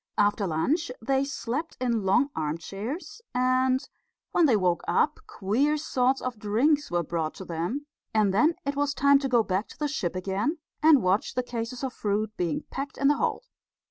After 0.17 0.47
lunch 0.47 0.91
they 0.99 1.23
slept 1.23 1.77
in 1.79 2.03
long 2.03 2.31
armchairs, 2.35 3.21
and 3.35 3.87
when 4.31 4.47
they 4.47 4.57
woke 4.57 4.81
up 4.87 5.19
queer 5.27 5.77
sorts 5.77 6.21
of 6.23 6.39
drinks 6.39 6.89
were 6.89 7.03
brought 7.03 7.35
to 7.35 7.45
them; 7.45 7.85
and 8.11 8.33
then 8.33 8.55
it 8.65 8.75
was 8.75 8.95
time 8.95 9.19
to 9.19 9.29
go 9.29 9.43
back 9.43 9.67
to 9.67 9.77
the 9.77 9.87
ship 9.87 10.15
again 10.15 10.57
and 10.81 11.03
watch 11.03 11.35
the 11.35 11.43
cases 11.43 11.83
of 11.83 11.93
fruit 11.93 12.35
being 12.35 12.63
packed 12.71 12.97
in 12.97 13.09
the 13.09 13.17
hold. 13.17 13.45